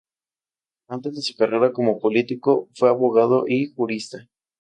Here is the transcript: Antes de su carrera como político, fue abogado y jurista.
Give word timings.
Antes 0.89 1.13
de 1.15 1.21
su 1.21 1.35
carrera 1.35 1.71
como 1.73 1.99
político, 1.99 2.67
fue 2.73 2.89
abogado 2.89 3.43
y 3.47 3.67
jurista. 3.67 4.27